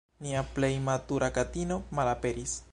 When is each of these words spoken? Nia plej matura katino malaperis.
Nia 0.27 0.41
plej 0.55 0.71
matura 0.87 1.31
katino 1.37 1.79
malaperis. 2.01 2.61